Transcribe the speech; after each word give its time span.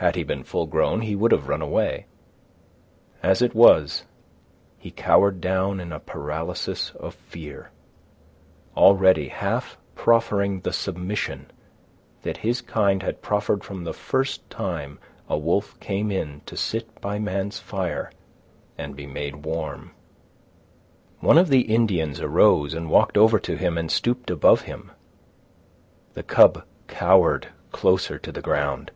Had 0.00 0.14
he 0.14 0.22
been 0.22 0.44
full 0.44 0.66
grown, 0.66 1.00
he 1.00 1.16
would 1.16 1.32
have 1.32 1.48
run 1.48 1.60
away. 1.60 2.06
As 3.20 3.42
it 3.42 3.52
was, 3.52 4.04
he 4.78 4.92
cowered 4.92 5.40
down 5.40 5.80
in 5.80 5.90
a 5.90 5.98
paralysis 5.98 6.90
of 6.92 7.16
fear, 7.16 7.72
already 8.76 9.26
half 9.26 9.76
proffering 9.96 10.60
the 10.60 10.72
submission 10.72 11.50
that 12.22 12.36
his 12.36 12.60
kind 12.60 13.02
had 13.02 13.22
proffered 13.22 13.64
from 13.64 13.82
the 13.82 13.92
first 13.92 14.48
time 14.48 15.00
a 15.28 15.36
wolf 15.36 15.76
came 15.80 16.12
in 16.12 16.42
to 16.46 16.56
sit 16.56 17.00
by 17.00 17.18
man's 17.18 17.58
fire 17.58 18.12
and 18.78 18.94
be 18.94 19.04
made 19.04 19.44
warm. 19.44 19.90
One 21.18 21.38
of 21.38 21.48
the 21.48 21.62
Indians 21.62 22.20
arose 22.20 22.72
and 22.72 22.88
walked 22.88 23.16
over 23.18 23.40
to 23.40 23.56
him 23.56 23.76
and 23.76 23.90
stooped 23.90 24.30
above 24.30 24.60
him. 24.60 24.92
The 26.14 26.22
cub 26.22 26.64
cowered 26.86 27.48
closer 27.72 28.16
to 28.16 28.30
the 28.30 28.40
ground. 28.40 28.92